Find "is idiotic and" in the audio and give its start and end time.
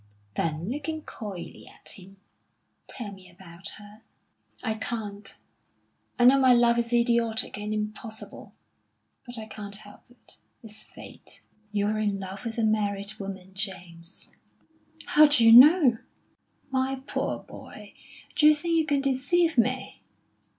6.79-7.71